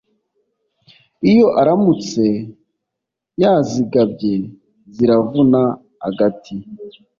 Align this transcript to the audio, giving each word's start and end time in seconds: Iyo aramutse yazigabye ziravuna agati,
Iyo 1.29 1.47
aramutse 1.61 2.25
yazigabye 3.41 4.33
ziravuna 4.95 5.61
agati, 6.07 6.53